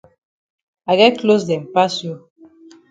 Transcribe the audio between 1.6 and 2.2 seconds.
pass you.